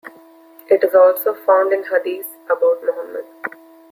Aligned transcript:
It 0.67 0.83
is 0.83 0.95
also 0.95 1.35
found 1.35 1.71
in 1.71 1.83
hadith 1.83 2.25
about 2.49 2.79
Muhammad. 2.83 3.25